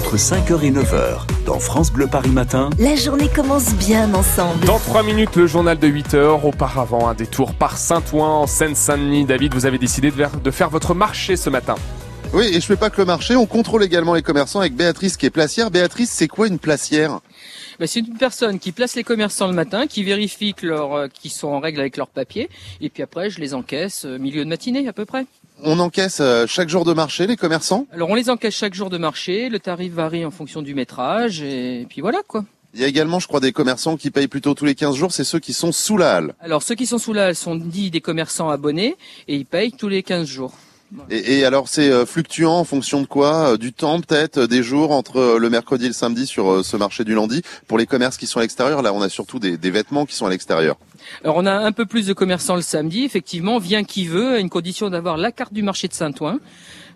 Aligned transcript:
entre 0.00 0.16
5h 0.16 0.62
et 0.62 0.70
9h, 0.70 1.26
dans 1.44 1.58
France 1.58 1.92
Bleu 1.92 2.06
Paris 2.06 2.30
Matin. 2.30 2.70
La 2.78 2.96
journée 2.96 3.28
commence 3.28 3.74
bien 3.74 4.14
ensemble. 4.14 4.64
Dans 4.64 4.78
3 4.78 5.02
minutes, 5.02 5.36
le 5.36 5.46
journal 5.46 5.78
de 5.78 5.86
8h. 5.86 6.42
Auparavant, 6.42 7.06
un 7.06 7.12
détour 7.12 7.52
par 7.52 7.76
Saint-Ouen 7.76 8.26
en 8.26 8.46
Seine-Saint-Denis. 8.46 9.26
David, 9.26 9.52
vous 9.52 9.66
avez 9.66 9.76
décidé 9.76 10.10
de 10.10 10.50
faire 10.50 10.70
votre 10.70 10.94
marché 10.94 11.36
ce 11.36 11.50
matin. 11.50 11.74
Oui, 12.32 12.46
et 12.46 12.60
je 12.60 12.66
fais 12.66 12.76
pas 12.76 12.88
que 12.88 12.96
le 12.96 13.04
marché, 13.04 13.36
on 13.36 13.44
contrôle 13.44 13.84
également 13.84 14.14
les 14.14 14.22
commerçants 14.22 14.60
avec 14.60 14.74
Béatrice 14.74 15.18
qui 15.18 15.26
est 15.26 15.30
placière. 15.30 15.70
Béatrice, 15.70 16.10
c'est 16.10 16.28
quoi 16.28 16.46
une 16.46 16.58
placière? 16.58 17.20
Bah, 17.78 17.86
c'est 17.86 18.00
une 18.00 18.16
personne 18.16 18.58
qui 18.58 18.72
place 18.72 18.94
les 18.94 19.04
commerçants 19.04 19.48
le 19.48 19.54
matin, 19.54 19.86
qui 19.86 20.02
vérifie 20.02 20.54
euh, 20.64 21.08
qu'ils 21.08 21.30
sont 21.30 21.48
en 21.48 21.60
règle 21.60 21.80
avec 21.80 21.98
leurs 21.98 22.08
papiers, 22.08 22.48
et 22.80 22.88
puis 22.88 23.02
après 23.02 23.30
je 23.30 23.40
les 23.40 23.52
encaisse 23.52 24.04
euh, 24.04 24.18
milieu 24.18 24.44
de 24.44 24.48
matinée 24.48 24.86
à 24.86 24.92
peu 24.92 25.04
près. 25.04 25.26
On 25.62 25.78
encaisse 25.78 26.18
euh, 26.20 26.46
chaque 26.46 26.68
jour 26.68 26.84
de 26.84 26.92
marché 26.92 27.26
les 27.26 27.36
commerçants? 27.36 27.86
Alors 27.92 28.08
on 28.08 28.14
les 28.14 28.30
encaisse 28.30 28.54
chaque 28.54 28.74
jour 28.74 28.88
de 28.88 28.98
marché, 28.98 29.48
le 29.48 29.58
tarif 29.58 29.92
varie 29.92 30.24
en 30.24 30.30
fonction 30.30 30.62
du 30.62 30.74
métrage, 30.74 31.42
et 31.42 31.86
puis 31.88 32.00
voilà 32.00 32.20
quoi. 32.26 32.44
Il 32.72 32.80
y 32.80 32.84
a 32.84 32.86
également, 32.86 33.18
je 33.18 33.26
crois, 33.26 33.40
des 33.40 33.52
commerçants 33.52 33.96
qui 33.96 34.12
payent 34.12 34.28
plutôt 34.28 34.54
tous 34.54 34.64
les 34.64 34.76
15 34.76 34.94
jours, 34.94 35.12
c'est 35.12 35.24
ceux 35.24 35.40
qui 35.40 35.52
sont 35.52 35.72
sous 35.72 35.96
la 35.96 36.16
halle. 36.16 36.34
Alors 36.40 36.62
ceux 36.62 36.76
qui 36.76 36.86
sont 36.86 36.98
sous 36.98 37.12
la 37.12 37.26
halle 37.26 37.34
sont 37.34 37.56
dits 37.56 37.90
des 37.90 38.00
commerçants 38.00 38.48
abonnés, 38.48 38.96
et 39.26 39.34
ils 39.34 39.46
payent 39.46 39.72
tous 39.72 39.88
les 39.88 40.02
15 40.02 40.26
jours. 40.26 40.54
Et, 41.10 41.44
alors 41.44 41.68
c'est 41.68 41.90
euh, 41.90 42.04
fluctuant 42.04 42.58
en 42.58 42.64
fonction 42.64 43.00
de 43.00 43.06
quoi 43.06 43.52
euh, 43.52 43.56
Du 43.56 43.72
temps 43.72 44.00
peut-être, 44.00 44.38
euh, 44.38 44.46
des 44.46 44.62
jours 44.62 44.90
entre 44.90 45.38
le 45.38 45.50
mercredi 45.50 45.84
et 45.84 45.88
le 45.88 45.94
samedi 45.94 46.26
sur 46.26 46.64
ce 46.64 46.76
marché 46.76 47.04
du 47.04 47.14
lundi. 47.14 47.42
Pour 47.68 47.78
les 47.78 47.86
commerces 47.86 48.16
qui 48.16 48.26
sont 48.26 48.38
à 48.40 48.42
l'extérieur, 48.42 48.82
là 48.82 48.92
on 48.92 49.00
a 49.00 49.08
surtout 49.08 49.38
des, 49.38 49.56
des 49.56 49.70
vêtements 49.70 50.06
qui 50.06 50.14
sont 50.14 50.26
à 50.26 50.30
l'extérieur. 50.30 50.76
Alors 51.24 51.36
on 51.36 51.46
a 51.46 51.52
un 51.52 51.72
peu 51.72 51.86
plus 51.86 52.06
de 52.06 52.12
commerçants 52.12 52.56
le 52.56 52.62
samedi, 52.62 53.04
effectivement, 53.04 53.58
vient 53.58 53.84
qui 53.84 54.06
veut, 54.06 54.34
à 54.34 54.38
une 54.38 54.50
condition 54.50 54.90
d'avoir 54.90 55.16
la 55.16 55.32
carte 55.32 55.52
du 55.52 55.62
marché 55.62 55.88
de 55.88 55.94
Saint-Ouen 55.94 56.38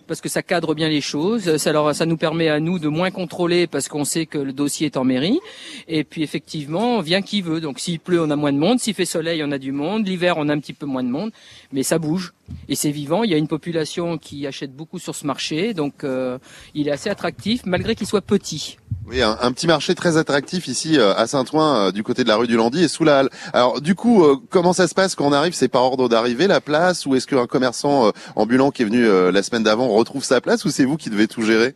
parce 0.06 0.20
que 0.20 0.28
ça 0.28 0.42
cadre 0.42 0.74
bien 0.74 0.88
les 0.88 1.00
choses. 1.00 1.56
Ça, 1.56 1.70
alors, 1.70 1.94
ça 1.94 2.06
nous 2.06 2.16
permet 2.16 2.48
à 2.48 2.60
nous 2.60 2.78
de 2.78 2.88
moins 2.88 3.10
contrôler 3.10 3.66
parce 3.66 3.88
qu'on 3.88 4.04
sait 4.04 4.27
que 4.27 4.38
le 4.38 4.52
dossier 4.52 4.86
est 4.86 4.96
en 4.96 5.04
mairie. 5.04 5.40
Et 5.88 6.04
puis 6.04 6.22
effectivement, 6.22 7.00
vient 7.00 7.22
qui 7.22 7.42
veut. 7.42 7.61
Donc 7.61 7.80
s'il 7.80 8.00
pleut, 8.00 8.20
on 8.20 8.30
a 8.30 8.36
moins 8.36 8.52
de 8.52 8.58
monde. 8.58 8.80
S'il 8.80 8.94
fait 8.94 9.05
soleil, 9.05 9.42
on 9.44 9.50
a 9.50 9.58
du 9.58 9.72
monde. 9.72 10.06
L'hiver, 10.06 10.34
on 10.38 10.48
a 10.48 10.55
un 10.55 10.61
petit 10.61 10.72
peu 10.72 10.86
moins 10.86 11.02
de 11.02 11.08
monde. 11.08 11.30
Mais 11.72 11.83
ça 11.83 11.98
bouge 11.98 12.34
et 12.69 12.74
c'est 12.74 12.91
vivant. 12.91 13.24
Il 13.24 13.30
y 13.30 13.34
a 13.34 13.38
une 13.38 13.48
population 13.48 14.19
qui 14.19 14.46
achète 14.46 14.74
beaucoup 14.74 14.98
sur 14.98 15.14
ce 15.14 15.27
marché, 15.27 15.74
donc 15.74 16.05
euh, 16.05 16.39
il 16.74 16.89
est 16.89 16.92
assez 16.92 17.11
attractif 17.11 17.62
malgré 17.66 17.94
qu'il 17.94 18.06
soit 18.06 18.22
petit. 18.22 18.77
Oui, 19.06 19.20
un, 19.20 19.52
petit 19.52 19.66
marché 19.66 19.94
très 19.94 20.16
attractif 20.16 20.66
ici 20.66 20.98
euh, 20.98 21.14
à 21.14 21.27
Saint-Ouen, 21.27 21.77
euh, 21.77 21.92
du 21.92 22.02
côté 22.02 22.24
de 22.24 22.28
la 22.28 22.36
rue 22.36 22.47
du 22.47 22.56
Landy 22.56 22.84
et 22.84 22.88
sous 22.88 23.05
la 23.05 23.19
halle. 23.19 23.30
Alors 23.52 23.83
du 23.83 23.94
coup, 23.94 24.24
comment 24.48 24.72
ça 24.72 24.88
se 24.88 24.94
passe 24.94 25.14
quand 25.14 25.27
on 25.27 25.33
arrive? 25.33 25.52
C'est 25.52 25.69
par 25.69 25.83
ordre 25.83 26.08
d'arrivée 26.08 26.46
la 26.46 26.61
place 26.61 27.05
ou 27.05 27.14
est-ce 27.14 27.27
qu'un 27.27 27.46
commerçant 27.46 28.12
ambulant 28.34 28.70
qui 28.70 28.83
est 28.83 28.86
venu 28.86 29.06
la 29.30 29.42
semaine 29.42 29.62
d'avant 29.62 29.88
retrouve 29.88 30.24
sa 30.24 30.41
place 30.41 30.64
ou 30.64 30.70
c'est 30.70 30.84
vous 30.84 30.96
qui 30.96 31.11
devez 31.11 31.28
tout 31.28 31.42
gérer? 31.42 31.74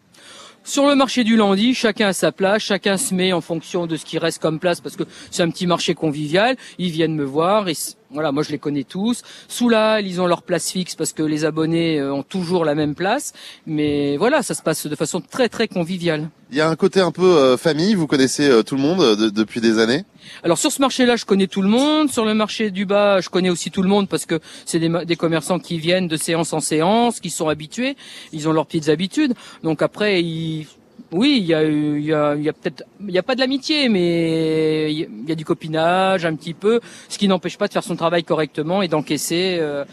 Sur 0.64 0.86
le 0.86 0.94
marché 0.94 1.24
du 1.24 1.36
lundi, 1.36 1.72
chacun 1.74 2.08
a 2.08 2.12
sa 2.12 2.30
place, 2.30 2.62
chacun 2.62 2.96
se 2.96 3.14
met 3.14 3.32
en 3.32 3.40
fonction 3.40 3.86
de 3.86 3.96
ce 3.96 4.04
qui 4.04 4.18
reste 4.18 4.40
comme 4.40 4.58
place 4.58 4.80
parce 4.80 4.96
que 4.96 5.04
c'est 5.30 5.42
un 5.42 5.50
petit 5.50 5.66
marché 5.66 5.94
convivial. 5.94 6.56
Ils 6.78 6.90
viennent 6.90 7.14
me 7.14 7.24
voir 7.24 7.68
voilà, 8.10 8.32
moi 8.32 8.42
je 8.42 8.50
les 8.50 8.58
connais 8.58 8.84
tous. 8.84 9.22
Sous 9.48 9.68
là, 9.68 10.00
ils 10.00 10.20
ont 10.20 10.26
leur 10.26 10.42
place 10.42 10.70
fixe 10.70 10.94
parce 10.94 11.12
que 11.12 11.22
les 11.22 11.44
abonnés 11.44 11.98
euh, 11.98 12.12
ont 12.12 12.22
toujours 12.22 12.64
la 12.64 12.74
même 12.74 12.94
place. 12.94 13.32
Mais 13.66 14.16
voilà, 14.16 14.42
ça 14.42 14.54
se 14.54 14.62
passe 14.62 14.86
de 14.86 14.96
façon 14.96 15.20
très 15.20 15.48
très 15.48 15.68
conviviale. 15.68 16.30
Il 16.50 16.56
y 16.56 16.62
a 16.62 16.68
un 16.68 16.76
côté 16.76 17.00
un 17.00 17.10
peu 17.10 17.36
euh, 17.36 17.56
famille, 17.58 17.94
vous 17.94 18.06
connaissez 18.06 18.48
euh, 18.48 18.62
tout 18.62 18.76
le 18.76 18.80
monde 18.80 19.16
depuis 19.16 19.60
des 19.60 19.78
années? 19.78 20.04
Alors 20.42 20.56
sur 20.56 20.72
ce 20.72 20.80
marché-là, 20.80 21.16
je 21.16 21.26
connais 21.26 21.48
tout 21.48 21.60
le 21.60 21.68
monde. 21.68 22.10
Sur 22.10 22.24
le 22.24 22.32
marché 22.32 22.70
du 22.70 22.86
bas, 22.86 23.20
je 23.20 23.28
connais 23.28 23.50
aussi 23.50 23.70
tout 23.70 23.82
le 23.82 23.88
monde 23.88 24.08
parce 24.08 24.24
que 24.24 24.40
c'est 24.64 24.78
des, 24.78 24.88
des, 25.04 25.16
commerçants 25.16 25.58
qui 25.58 25.78
viennent 25.78 26.08
de 26.08 26.16
séance 26.16 26.54
en 26.54 26.60
séance, 26.60 27.20
qui 27.20 27.28
sont 27.28 27.48
habitués. 27.48 27.96
Ils 28.32 28.48
ont 28.48 28.52
leurs 28.52 28.66
petites 28.66 28.88
habitudes. 28.88 29.34
Donc 29.62 29.82
après, 29.82 30.22
ils 30.22 30.66
oui, 31.12 31.38
il 31.40 31.46
y 31.46 31.54
a, 31.54 31.64
il 31.64 32.04
y 32.04 32.12
a, 32.12 32.34
y 32.36 32.48
a 32.48 32.52
peut-être, 32.52 32.84
il 33.00 33.10
y 33.10 33.18
a 33.18 33.22
pas 33.22 33.34
de 33.34 33.40
l'amitié, 33.40 33.88
mais 33.88 34.92
il 34.92 35.28
y 35.28 35.32
a 35.32 35.34
du 35.34 35.44
copinage 35.44 36.24
un 36.24 36.34
petit 36.34 36.54
peu, 36.54 36.80
ce 37.08 37.18
qui 37.18 37.28
n'empêche 37.28 37.56
pas 37.56 37.68
de 37.68 37.72
faire 37.72 37.84
son 37.84 37.96
travail 37.96 38.24
correctement 38.24 38.82
et 38.82 38.88
d'encaisser 38.88 39.58
euh, 39.60 39.84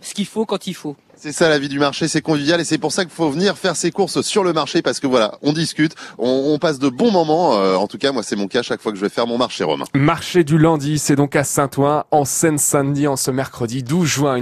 ce 0.00 0.14
qu'il 0.14 0.26
faut 0.26 0.46
quand 0.46 0.66
il 0.66 0.74
faut. 0.74 0.96
C'est 1.20 1.32
ça 1.32 1.48
la 1.48 1.58
vie 1.58 1.68
du 1.68 1.80
marché, 1.80 2.06
c'est 2.06 2.20
convivial 2.20 2.60
et 2.60 2.64
c'est 2.64 2.78
pour 2.78 2.92
ça 2.92 3.04
qu'il 3.04 3.12
faut 3.12 3.28
venir 3.28 3.58
faire 3.58 3.74
ses 3.74 3.90
courses 3.90 4.20
sur 4.20 4.44
le 4.44 4.52
marché 4.52 4.82
parce 4.82 5.00
que 5.00 5.08
voilà, 5.08 5.36
on 5.42 5.52
discute, 5.52 5.96
on, 6.16 6.52
on 6.54 6.58
passe 6.60 6.78
de 6.78 6.88
bons 6.88 7.10
moments. 7.10 7.58
Euh, 7.58 7.74
en 7.74 7.88
tout 7.88 7.98
cas, 7.98 8.12
moi 8.12 8.22
c'est 8.22 8.36
mon 8.36 8.46
cas 8.46 8.62
chaque 8.62 8.80
fois 8.80 8.92
que 8.92 8.98
je 8.98 9.02
vais 9.02 9.08
faire 9.08 9.26
mon 9.26 9.36
marché 9.36 9.64
romain. 9.64 9.84
Marché 9.94 10.44
du 10.44 10.58
lundi, 10.58 10.96
c'est 11.00 11.16
donc 11.16 11.34
à 11.34 11.42
Saint-Ouen, 11.42 12.04
en 12.12 12.24
Seine-Saint-Denis, 12.24 13.08
en 13.08 13.16
ce 13.16 13.32
mercredi 13.32 13.82
12 13.82 14.06
juin. 14.06 14.36